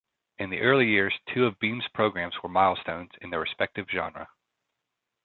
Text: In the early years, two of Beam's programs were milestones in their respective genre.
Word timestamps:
In 0.39 0.49
the 0.49 0.61
early 0.61 0.87
years, 0.87 1.13
two 1.31 1.45
of 1.45 1.59
Beam's 1.59 1.87
programs 1.93 2.33
were 2.41 2.49
milestones 2.49 3.11
in 3.21 3.29
their 3.29 3.39
respective 3.39 3.85
genre. 3.87 4.27